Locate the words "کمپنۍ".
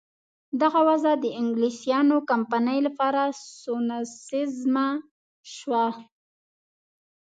2.29-2.79